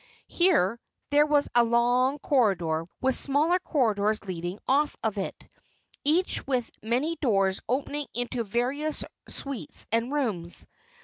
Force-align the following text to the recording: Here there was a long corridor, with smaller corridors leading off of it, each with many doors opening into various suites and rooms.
Here 0.33 0.79
there 1.11 1.27
was 1.27 1.47
a 1.53 1.63
long 1.63 2.17
corridor, 2.17 2.87
with 3.01 3.13
smaller 3.13 3.59
corridors 3.59 4.25
leading 4.25 4.57
off 4.67 4.95
of 5.03 5.19
it, 5.19 5.47
each 6.03 6.43
with 6.47 6.71
many 6.81 7.17
doors 7.17 7.61
opening 7.69 8.07
into 8.15 8.43
various 8.43 9.03
suites 9.29 9.85
and 9.91 10.11
rooms. 10.11 10.65